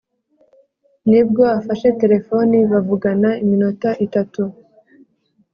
[1.09, 4.41] ni bwo afashe telefoni bavugana iminota itatu: